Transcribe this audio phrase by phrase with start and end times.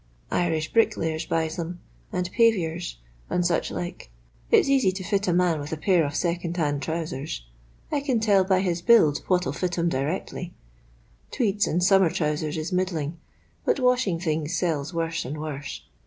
[0.31, 1.79] Irish bricklayers buys them,
[2.11, 2.97] and paviours,
[3.29, 4.09] arid such like.
[4.49, 7.45] It's easy to fit a man with a pair of second hand trousers.
[7.91, 10.55] I can tell by his build what '11 fit him directly.
[11.29, 13.19] Tweeds and summer trousers is middling,
[13.63, 15.83] but washing things sells worse and worse.